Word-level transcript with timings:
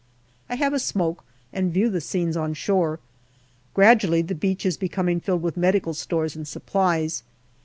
I 0.49 0.55
have 0.55 0.73
a 0.73 0.79
smoke, 0.79 1.23
and 1.53 1.71
view 1.71 1.87
the 1.87 2.01
scenes 2.01 2.35
on 2.35 2.55
shore. 2.55 2.97
Gradually 3.75 4.23
the 4.23 4.33
beach 4.33 4.65
is 4.65 4.75
becoming 4.75 5.19
filled 5.19 5.43
with 5.43 5.55
medical 5.55 5.93
stores 5.93 6.35
and 6.35 6.47
supplies. 6.47 7.21